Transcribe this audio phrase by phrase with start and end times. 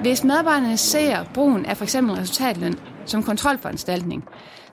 [0.00, 4.24] Hvis medarbejderne ser brugen af for eksempel resultatløn som kontrolforanstaltning,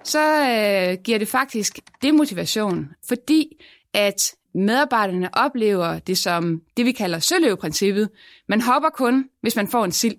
[0.03, 3.63] så øh, giver det faktisk demotivation, fordi
[3.93, 8.09] at medarbejderne oplever det som det, vi kalder søløveprincippet.
[8.49, 10.15] Man hopper kun, hvis man får en sild.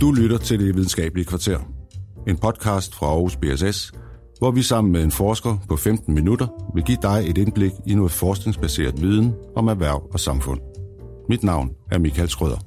[0.00, 1.60] Du lytter til Det Videnskabelige Kvarter,
[2.28, 3.92] en podcast fra Aarhus BSS,
[4.42, 7.94] hvor vi sammen med en forsker på 15 minutter vil give dig et indblik i
[7.94, 10.60] noget forskningsbaseret viden om erhverv og samfund.
[11.28, 12.58] Mit navn er Michael Skrøder.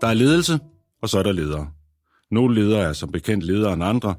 [0.00, 0.58] Der er ledelse,
[1.02, 1.68] og så er der ledere.
[2.30, 4.14] Nogle ledere er som bekendt ledere end andre,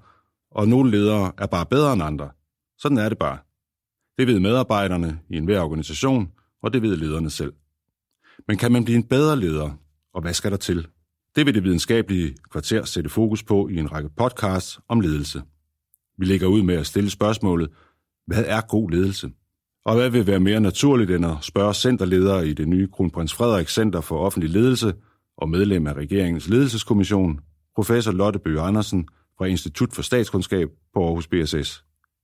[0.51, 2.29] og nogle ledere er bare bedre end andre.
[2.77, 3.37] Sådan er det bare.
[4.17, 6.31] Det ved medarbejderne i enhver organisation,
[6.63, 7.53] og det ved lederne selv.
[8.47, 9.71] Men kan man blive en bedre leder,
[10.13, 10.87] og hvad skal der til?
[11.35, 15.41] Det vil det videnskabelige kvarter sætte fokus på i en række podcasts om ledelse.
[16.17, 17.69] Vi lægger ud med at stille spørgsmålet,
[18.27, 19.31] hvad er god ledelse?
[19.85, 23.69] Og hvad vil være mere naturligt end at spørge centerledere i det nye Kronprins Frederik
[23.69, 24.93] Center for Offentlig Ledelse
[25.37, 27.39] og medlem af regeringens ledelseskommission,
[27.75, 31.83] professor Lotte Bøge Andersen fra Institut for Statskundskab på Aarhus BSS.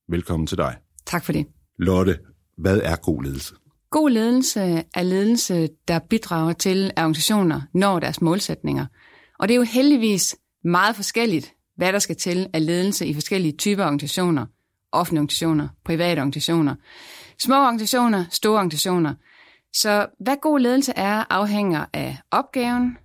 [0.09, 0.77] Velkommen til dig.
[1.05, 1.45] Tak for det.
[1.79, 2.19] Lotte,
[2.57, 3.55] hvad er god ledelse?
[3.95, 8.85] God ledelse er ledelse, der bidrager til, at organisationer når deres målsætninger.
[9.39, 13.57] Og det er jo heldigvis meget forskelligt, hvad der skal til af ledelse i forskellige
[13.57, 14.45] typer organisationer.
[14.91, 16.75] Offentlige organisationer, private organisationer,
[17.39, 19.13] små organisationer, store organisationer.
[19.73, 22.97] Så hvad god ledelse er, afhænger af opgaven.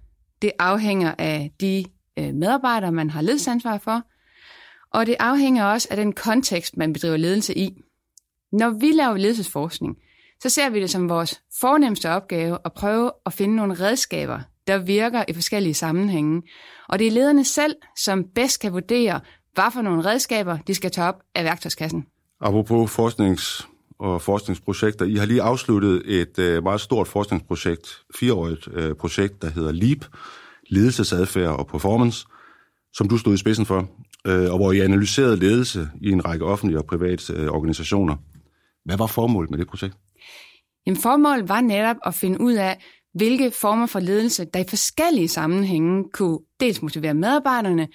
[0.42, 1.84] Det afhænger af de
[2.18, 4.02] øh, medarbejdere, man har ledelsesansvar for.
[4.92, 7.76] Og det afhænger også af den kontekst, man bedriver ledelse i.
[8.52, 9.96] Når vi laver ledelsesforskning,
[10.42, 14.78] så ser vi det som vores fornemmeste opgave at prøve at finde nogle redskaber, der
[14.78, 16.42] virker i forskellige sammenhænge.
[16.88, 19.20] Og det er lederne selv, som bedst kan vurdere,
[19.54, 22.06] hvad for nogle redskaber de skal tage op af værktøjskassen.
[22.40, 23.66] Apropos forsknings-
[23.98, 25.04] og forskningsprojekter.
[25.04, 30.04] I har lige afsluttet et øh, meget stort forskningsprojekt, fireårigt øh, projekt, der hedder LEAP,
[30.68, 32.26] Ledelsesadfærd og Performance,
[32.92, 33.88] som du stod i spidsen for,
[34.26, 38.16] øh, og hvor I analyserede ledelse i en række offentlige og private øh, organisationer.
[38.84, 39.96] Hvad var formålet med det projekt?
[40.86, 45.28] Jamen, formålet var netop at finde ud af, hvilke former for ledelse, der i forskellige
[45.28, 47.88] sammenhænge kunne dels motivere medarbejderne,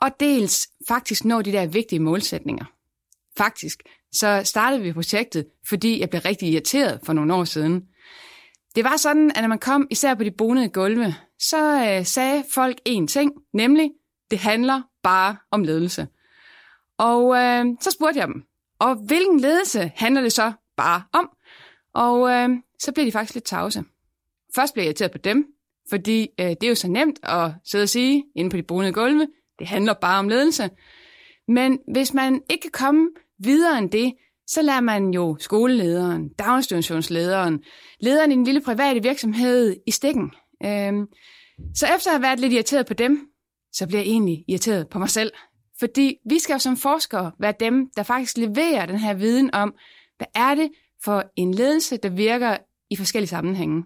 [0.00, 2.64] og dels faktisk nå de der vigtige målsætninger.
[3.38, 3.82] Faktisk
[4.12, 7.82] så startede vi projektet, fordi jeg blev rigtig irriteret for nogle år siden.
[8.74, 12.44] Det var sådan, at når man kom især på de bonede gulve, så øh, sagde
[12.54, 13.90] folk én ting, nemlig,
[14.30, 16.06] det handler bare om ledelse.
[16.98, 18.42] Og øh, så spurgte jeg dem,
[18.78, 21.35] og hvilken ledelse handler det så bare om?
[21.96, 22.48] Og øh,
[22.78, 23.84] så blev de faktisk lidt tavse.
[24.54, 25.46] Først blev jeg irriteret på dem,
[25.90, 28.92] fordi øh, det er jo så nemt at sidde og sige inde på de bonede
[28.92, 29.26] gulve,
[29.58, 30.70] det handler bare om ledelse.
[31.48, 33.08] Men hvis man ikke kan komme
[33.38, 34.14] videre end det,
[34.46, 37.62] så lader man jo skolelederen, daginstitutionslederen,
[38.00, 40.32] lederen i en lille private virksomhed i stikken.
[40.64, 41.06] Øhm,
[41.74, 43.28] så efter at have været lidt irriteret på dem,
[43.72, 45.32] så bliver jeg egentlig irriteret på mig selv.
[45.78, 49.74] Fordi vi skal jo som forskere være dem, der faktisk leverer den her viden om,
[50.18, 50.70] hvad er det
[51.06, 52.56] for en ledelse, der virker
[52.90, 53.84] i forskellige sammenhænge.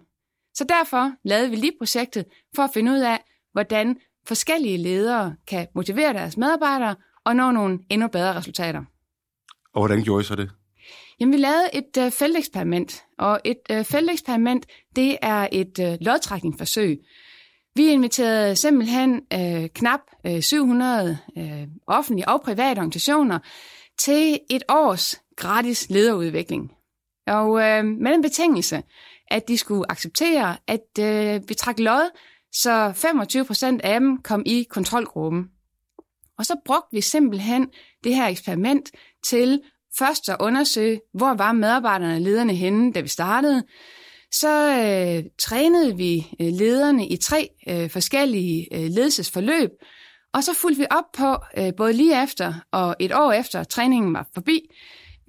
[0.53, 3.19] Så derfor lavede vi lige projektet for at finde ud af,
[3.51, 6.95] hvordan forskellige ledere kan motivere deres medarbejdere
[7.25, 8.83] og nå nogle endnu bedre resultater.
[9.73, 10.49] Og hvordan gjorde I så det?
[11.19, 14.65] Jamen, vi lavede et øh, felteksperiment, og et øh, felteksperiment,
[14.95, 16.99] det er et øh, lodtrækningsforsøg.
[17.75, 23.39] Vi inviterede simpelthen øh, knap øh, 700 øh, offentlige og private organisationer
[23.99, 26.71] til et års gratis lederudvikling.
[27.27, 28.83] Og øh, med en betingelse,
[29.27, 32.17] at de skulle acceptere, at øh, vi trak lod,
[32.53, 35.49] så 25 procent af dem kom i kontrolgruppen.
[36.37, 37.67] Og så brugte vi simpelthen
[38.03, 38.91] det her eksperiment
[39.23, 39.61] til
[39.97, 43.63] først at undersøge, hvor var medarbejderne og lederne henne, da vi startede.
[44.31, 49.69] Så øh, trænede vi øh, lederne i tre øh, forskellige øh, ledelsesforløb,
[50.33, 54.13] og så fulgte vi op på, øh, både lige efter og et år efter træningen
[54.13, 54.61] var forbi,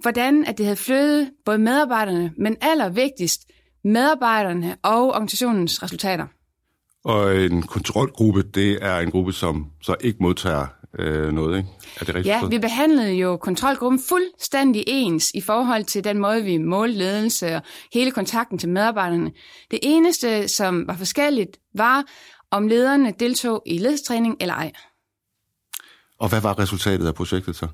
[0.03, 3.41] hvordan at det havde flyttet både medarbejderne, men allervigtigst
[3.85, 6.27] medarbejderne og organisationens resultater.
[7.05, 10.67] Og en kontrolgruppe, det er en gruppe, som så ikke modtager
[10.99, 11.69] øh, noget, ikke?
[12.01, 12.27] Er det rigtigt?
[12.27, 17.55] Ja, vi behandlede jo kontrolgruppen fuldstændig ens i forhold til den måde, vi målte ledelse
[17.55, 17.63] og
[17.93, 19.33] hele kontakten til medarbejderne.
[19.71, 22.05] Det eneste, som var forskelligt, var,
[22.51, 24.73] om lederne deltog i ledelsestræning eller ej.
[26.19, 27.69] Og hvad var resultatet af projektet så?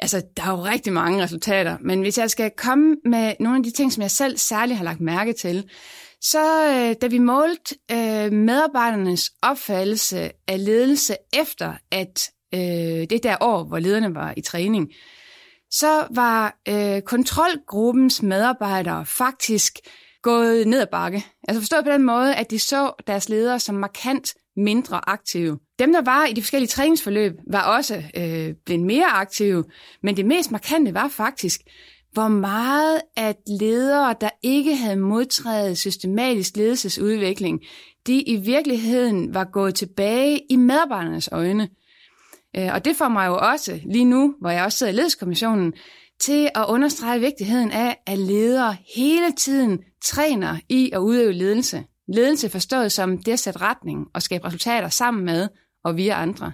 [0.00, 3.62] Altså, der er jo rigtig mange resultater, men hvis jeg skal komme med nogle af
[3.62, 5.70] de ting, som jeg selv særligt har lagt mærke til,
[6.20, 12.60] så øh, da vi målte øh, medarbejdernes opfattelse af ledelse efter, at øh,
[13.10, 14.88] det der år, hvor lederne var i træning,
[15.70, 19.78] så var øh, kontrolgruppens medarbejdere faktisk
[20.22, 21.26] gået ned ad bakke.
[21.48, 25.58] Altså forstået på den måde, at de så deres ledere som markant mindre aktive.
[25.78, 29.64] Dem, der var i de forskellige træningsforløb, var også øh, blevet mere aktive,
[30.02, 31.60] men det mest markante var faktisk,
[32.12, 37.60] hvor meget at ledere, der ikke havde modtaget systematisk ledelsesudvikling,
[38.06, 41.68] de i virkeligheden var gået tilbage i medarbejdernes øjne.
[42.56, 45.72] Øh, og det får mig jo også lige nu, hvor jeg også sidder i ledelseskommissionen,
[46.20, 51.84] til at understrege vigtigheden af, at ledere hele tiden træner i at udøve ledelse.
[52.12, 55.48] Ledelse forstået som det at sætte retning og skabe resultater sammen med
[55.84, 56.52] og via andre.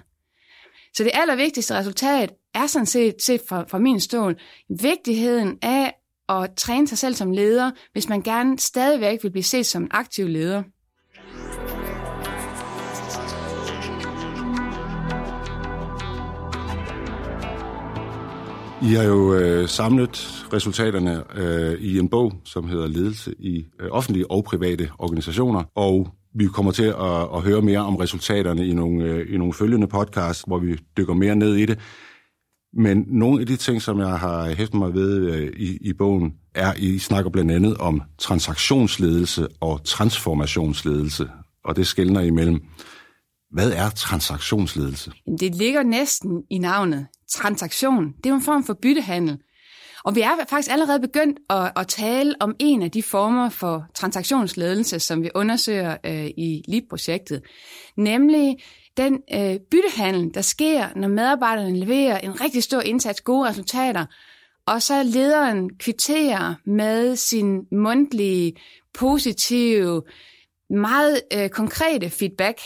[0.93, 4.39] Så det allervigtigste resultat er sådan set, set fra, fra min stol,
[4.79, 5.93] vigtigheden af
[6.29, 9.89] at træne sig selv som leder, hvis man gerne stadigvæk vil blive set som en
[9.91, 10.63] aktiv leder.
[18.81, 23.87] I har jo øh, samlet resultaterne øh, i en bog, som hedder Ledelse i øh,
[23.91, 28.73] offentlige og private organisationer, og vi kommer til at, at høre mere om resultaterne i
[28.73, 31.79] nogle, øh, i nogle følgende podcasts, hvor vi dykker mere ned i det.
[32.73, 36.33] Men nogle af de ting, som jeg har hæftet mig ved øh, i, i bogen,
[36.55, 41.29] er, I snakker blandt andet om transaktionsledelse og transformationsledelse,
[41.65, 42.61] og det skældner imellem.
[43.51, 45.11] Hvad er transaktionsledelse?
[45.39, 47.07] Det ligger næsten i navnet.
[47.31, 48.05] Transaktion.
[48.17, 49.37] Det er jo en form for byttehandel.
[50.03, 53.85] Og vi er faktisk allerede begyndt at, at tale om en af de former for
[53.95, 57.41] transaktionsledelse, som vi undersøger øh, i LIB-projektet,
[57.97, 58.57] nemlig
[58.97, 64.05] den øh, byttehandel, der sker, når medarbejderne leverer en rigtig stor indsats, gode resultater,
[64.65, 68.53] og så lederen kvitterer med sin mundtlige,
[68.93, 70.03] positive,
[70.69, 72.59] meget øh, konkrete feedback.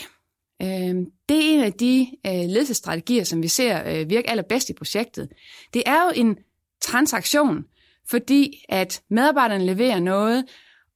[0.64, 4.72] Øhm, det er en af de øh, ledelsesstrategier, som vi ser øh, virke allerbedst i
[4.72, 5.28] projektet.
[5.74, 6.36] Det er jo en
[6.82, 7.64] transaktion,
[8.10, 10.44] fordi at medarbejderne leverer noget,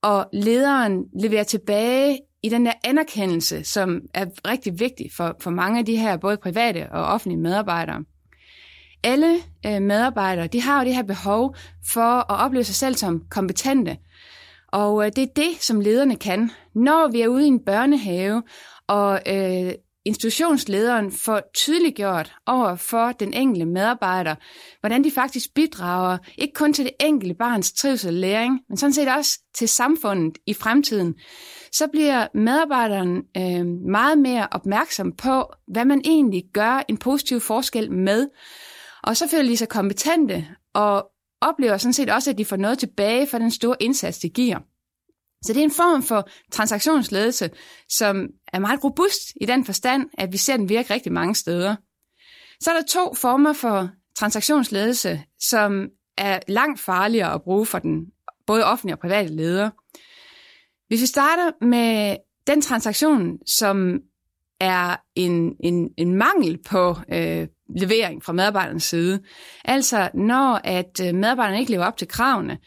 [0.03, 5.79] og lederen leverer tilbage i den der anerkendelse, som er rigtig vigtig for, for mange
[5.79, 8.05] af de her både private og offentlige medarbejdere.
[9.05, 9.37] Alle
[9.67, 11.56] øh, medarbejdere, de har jo det her behov
[11.93, 13.97] for at opleve sig selv som kompetente.
[14.73, 16.50] Og øh, det er det, som lederne kan.
[16.75, 18.43] Når vi er ude i en børnehave,
[18.88, 19.73] og øh,
[20.05, 24.35] institutionslederen får tydeliggjort over for den enkelte medarbejder,
[24.81, 28.93] hvordan de faktisk bidrager ikke kun til det enkelte barns trivsel og læring, men sådan
[28.93, 31.14] set også til samfundet i fremtiden,
[31.73, 37.93] så bliver medarbejderen øh, meget mere opmærksom på, hvad man egentlig gør en positiv forskel
[37.93, 38.29] med.
[39.03, 41.06] Og så føler de sig kompetente og
[41.40, 44.58] oplever sådan set også, at de får noget tilbage for den store indsats, de giver.
[45.44, 47.50] Så det er en form for transaktionsledelse,
[47.88, 51.76] som er meget robust i den forstand, at vi ser den virke rigtig mange steder.
[52.61, 58.06] Så er der to former for transaktionsledelse, som er langt farligere at bruge for den
[58.46, 59.70] både offentlige og private leder.
[60.88, 64.00] Hvis vi starter med den transaktion, som
[64.61, 69.20] er en, en, en mangel på øh, levering fra medarbejderens side,
[69.65, 72.59] altså når at øh, medarbejderne ikke lever op til kravene,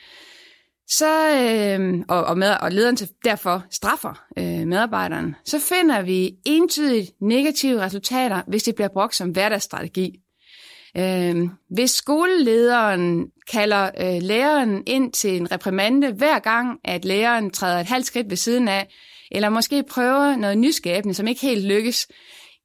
[0.87, 6.31] så, øh, og, og, med, og lederen til, derfor straffer øh, medarbejderen, så finder vi
[6.45, 10.19] entydigt negative resultater, hvis det bliver brugt som hverdagsstrategi.
[10.97, 17.79] Øh, hvis skolelederen kalder øh, læreren ind til en reprimande hver gang, at læreren træder
[17.79, 18.87] et halvt skridt ved siden af,
[19.31, 22.07] eller måske prøver noget nyskabende, som ikke helt lykkes,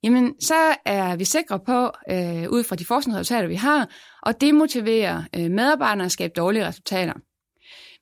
[0.07, 3.91] jamen så er vi sikre på, øh, ud fra de forskningsresultater, vi har,
[4.27, 7.13] at demotivere øh, medarbejderne og skabe dårlige resultater.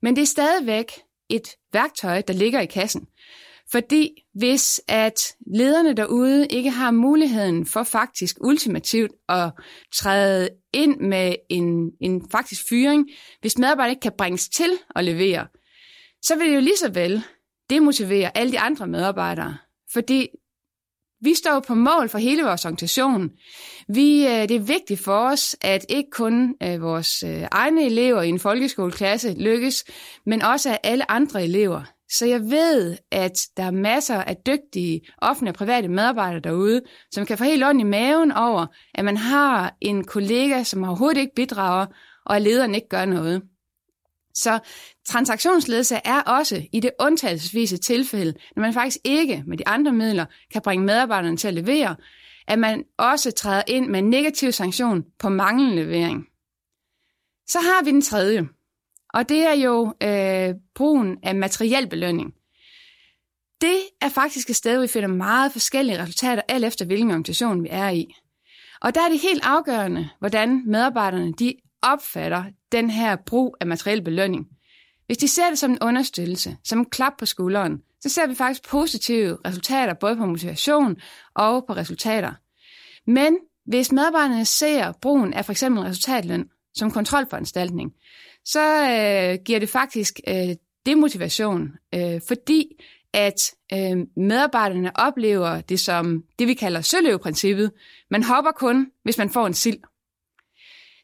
[0.02, 0.92] Men det er stadigvæk
[1.28, 3.06] et værktøj, der ligger i kassen.
[3.70, 5.20] Fordi hvis at
[5.54, 9.50] lederne derude ikke har muligheden for faktisk ultimativt at
[9.94, 13.08] træde ind med en, en faktisk fyring,
[13.40, 15.46] hvis medarbejderne ikke kan bringes til at levere,
[16.22, 17.22] så vil det jo lige så vel
[17.70, 19.56] demotivere alle de andre medarbejdere.
[19.92, 20.28] Fordi
[21.24, 23.30] vi står på mål for hele vores organisation.
[23.88, 28.22] Vi, øh, det er vigtigt for os, at ikke kun øh, vores øh, egne elever
[28.22, 29.84] i en folkeskoleklasse lykkes,
[30.26, 31.82] men også at alle andre elever.
[32.10, 37.26] Så jeg ved, at der er masser af dygtige offentlige og private medarbejdere derude, som
[37.26, 41.34] kan få helt ondt i maven over, at man har en kollega, som overhovedet ikke
[41.36, 41.86] bidrager,
[42.26, 43.42] og at lederen ikke gør noget.
[44.34, 44.58] Så
[45.06, 50.26] transaktionsledelse er også i det undtagelsesvise tilfælde, når man faktisk ikke med de andre midler
[50.52, 51.96] kan bringe medarbejderne til at levere,
[52.48, 56.26] at man også træder ind med en negativ sanktion på manglende levering.
[57.46, 58.48] Så har vi den tredje,
[59.14, 62.34] og det er jo øh, brugen af materiel belønning.
[63.60, 67.62] Det er faktisk et sted, hvor vi finder meget forskellige resultater, alt efter hvilken organisation
[67.62, 68.14] vi er i.
[68.80, 74.02] Og der er det helt afgørende, hvordan medarbejderne de opfatter den her brug af materiel
[74.02, 74.46] belønning.
[75.06, 78.34] Hvis de ser det som en understøttelse, som en klap på skulderen, så ser vi
[78.34, 80.96] faktisk positive resultater både på motivation
[81.34, 82.32] og på resultater.
[83.06, 87.92] Men hvis medarbejderne ser brugen af for eksempel resultatløn som kontrolforanstaltning,
[88.44, 92.66] så øh, giver det faktisk øh, demotivation, øh, fordi
[93.12, 97.70] at øh, medarbejderne oplever det som det, vi kalder søløveprincippet.
[98.10, 99.78] Man hopper kun, hvis man får en sild.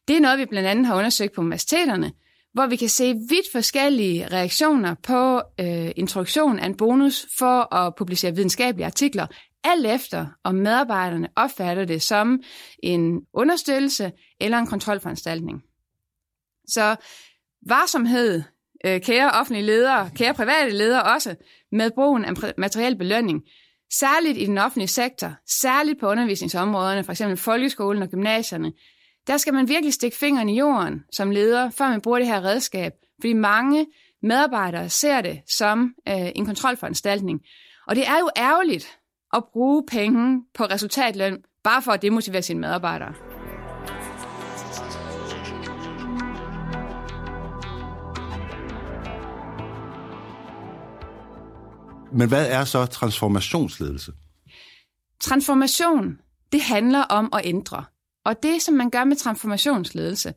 [0.08, 2.12] Det er noget, vi blandt andet har undersøgt på universiteterne,
[2.52, 7.94] hvor vi kan se vidt forskellige reaktioner på øh, introduktion af en bonus for at
[7.94, 9.26] publicere videnskabelige artikler,
[9.64, 12.42] alt efter om medarbejderne opfatter det som
[12.82, 15.62] en understøttelse eller en kontrolforanstaltning.
[16.68, 16.96] Så
[17.66, 18.42] varsomhed,
[18.86, 21.36] øh, kære offentlige ledere, kære private ledere også,
[21.72, 23.42] med brugen af materiel belønning,
[23.92, 27.22] særligt i den offentlige sektor, særligt på undervisningsområderne, f.eks.
[27.40, 28.72] folkeskolen og gymnasierne,
[29.30, 32.44] der skal man virkelig stikke fingeren i jorden som leder, før man bruger det her
[32.44, 33.86] redskab, fordi mange
[34.22, 37.40] medarbejdere ser det som øh, en kontrolforanstaltning.
[37.86, 38.98] Og det er jo ærgerligt
[39.32, 43.14] at bruge penge på resultatløn, bare for at demotivere sine medarbejdere.
[52.12, 54.12] Men hvad er så transformationsledelse?
[55.20, 56.18] Transformation,
[56.52, 57.84] det handler om at ændre.
[58.24, 60.34] Og det, som man gør med transformationsledelse,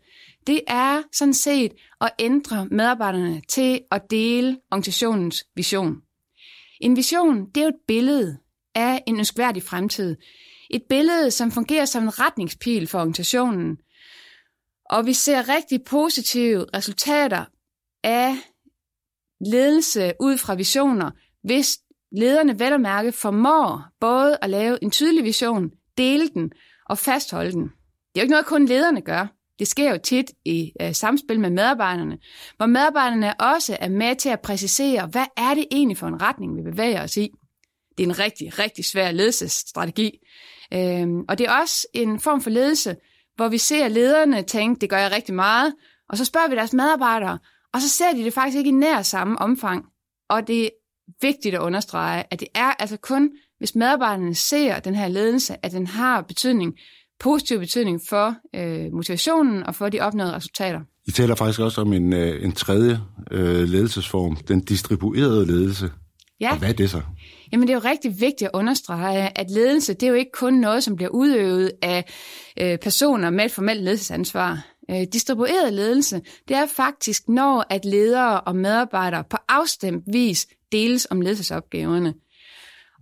[0.47, 1.71] det er sådan set
[2.01, 5.95] at ændre medarbejderne til at dele organisationens vision.
[6.81, 8.37] En vision, det er jo et billede
[8.75, 10.15] af en ønskværdig fremtid.
[10.69, 13.77] Et billede, som fungerer som en retningspil for organisationen.
[14.89, 17.45] Og vi ser rigtig positive resultater
[18.03, 18.35] af
[19.45, 21.11] ledelse ud fra visioner,
[21.43, 21.79] hvis
[22.11, 26.51] lederne vel og mærke formår både at lave en tydelig vision, dele den
[26.85, 27.63] og fastholde den.
[27.63, 27.69] Det
[28.15, 29.27] er jo ikke noget, kun lederne gør.
[29.59, 32.17] Det sker jo tit i øh, samspil med medarbejderne,
[32.57, 36.57] hvor medarbejderne også er med til at præcisere, hvad er det egentlig for en retning,
[36.57, 37.29] vi bevæger os i.
[37.97, 40.19] Det er en rigtig, rigtig svær ledelsesstrategi.
[40.75, 42.95] Uh, og det er også en form for ledelse,
[43.35, 45.73] hvor vi ser lederne tænke, det gør jeg rigtig meget,
[46.09, 47.39] og så spørger vi deres medarbejdere,
[47.73, 49.85] og så ser de det faktisk ikke i nær samme omfang.
[50.29, 50.69] Og det er
[51.21, 53.31] vigtigt at understrege, at det er altså kun,
[53.63, 56.73] hvis medarbejderne ser den her ledelse, at den har betydning
[57.19, 60.79] positiv betydning for øh, motivationen og for de opnåede resultater.
[61.07, 62.99] I taler faktisk også om en, øh, en tredje
[63.31, 65.91] øh, ledelsesform, den distribuerede ledelse.
[66.39, 66.51] Ja.
[66.51, 67.01] Og hvad er det så?
[67.51, 70.53] Jamen det er jo rigtig vigtigt at understrege, at ledelse det er jo ikke kun
[70.53, 72.05] noget, som bliver udøvet af
[72.61, 74.65] øh, personer med et formelt ledelsesansvar.
[74.91, 81.07] Øh, distribueret ledelse, det er faktisk når, at ledere og medarbejdere på afstemt vis deles
[81.11, 82.13] om ledelsesopgaverne.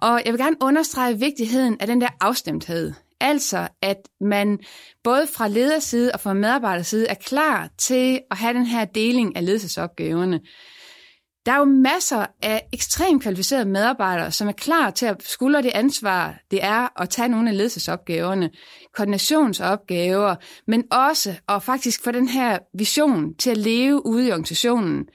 [0.02, 2.94] Og jeg vil gerne understrege vigtigheden af den der afstemthed.
[3.20, 4.60] Altså, at man
[5.04, 9.46] både fra lederside og fra medarbejderside er klar til at have den her deling af
[9.46, 10.40] ledelsesopgaverne.
[11.46, 15.72] Der er jo masser af ekstremt kvalificerede medarbejdere, som er klar til at skuldre det
[15.76, 18.50] ansvar, det er at tage nogle af ledelsesopgaverne,
[18.96, 20.36] koordinationsopgaver,
[20.68, 25.06] men også at faktisk få den her vision til at leve ude i organisationen.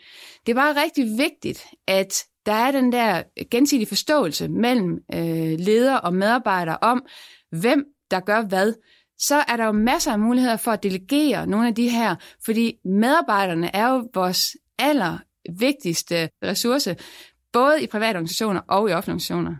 [0.46, 5.96] Det er bare rigtig vigtigt, at der er den der gensidige forståelse mellem øh, leder
[5.96, 7.06] og medarbejder om,
[7.50, 8.72] hvem der gør hvad,
[9.18, 12.78] så er der jo masser af muligheder for at delegere nogle af de her, fordi
[12.84, 15.18] medarbejderne er jo vores aller
[15.58, 16.96] vigtigste ressource,
[17.52, 19.56] både i private organisationer og i offentlige organisationer.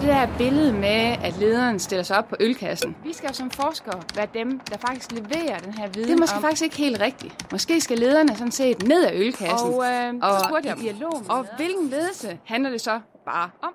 [0.00, 2.96] Det der billede med, at lederen stiller sig op på ølkassen.
[3.04, 6.18] Vi skal jo som forskere være dem, der faktisk leverer den her viden Det er
[6.18, 6.42] måske om...
[6.42, 7.52] faktisk ikke helt rigtigt.
[7.52, 9.68] Måske skal lederne sådan set ned af ølkassen.
[9.68, 13.72] Og, øh, og, og i dialog Og hvilken ledelse handler det så bare om?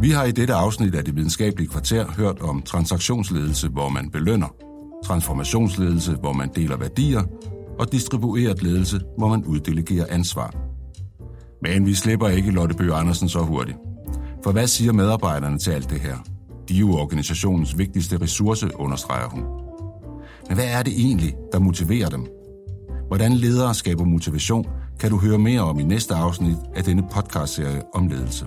[0.00, 4.54] Vi har i dette afsnit af det videnskabelige kvarter hørt om transaktionsledelse, hvor man belønner,
[5.04, 7.22] transformationsledelse, hvor man deler værdier,
[7.78, 10.65] og distribueret ledelse, hvor man uddelegerer ansvar.
[11.62, 13.78] Men vi slipper ikke Lotte Bøge Andersen så hurtigt.
[14.44, 16.16] For hvad siger medarbejderne til alt det her?
[16.68, 19.44] De er jo organisationens vigtigste ressource, understreger hun.
[20.48, 22.26] Men hvad er det egentlig, der motiverer dem?
[23.08, 24.66] Hvordan ledere skaber motivation,
[25.00, 28.46] kan du høre mere om i næste afsnit af denne podcastserie om ledelse.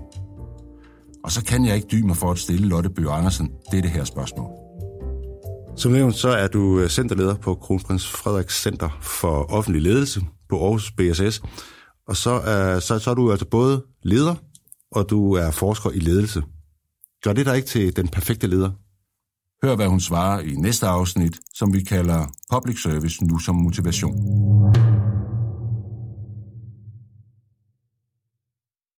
[1.24, 4.04] Og så kan jeg ikke dybe mig for at stille Lotte Bøge Andersen dette her
[4.04, 4.50] spørgsmål.
[5.76, 10.92] Som nævnt, så er du centerleder på Kronprins Frederiks Center for Offentlig Ledelse på Aarhus
[10.92, 11.42] BSS.
[12.10, 14.36] Og så er, så, så er du altså både leder,
[14.92, 16.44] og du er forsker i ledelse.
[17.24, 18.72] Gør det dig ikke til den perfekte leder?
[19.64, 24.16] Hør, hvad hun svarer i næste afsnit, som vi kalder Public Service nu som motivation.